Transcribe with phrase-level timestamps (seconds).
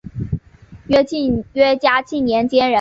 [0.87, 2.69] 约嘉庆年间人。